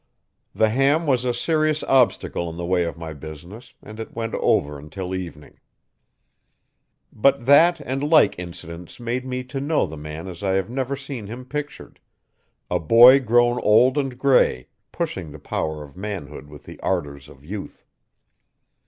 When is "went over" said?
4.15-4.79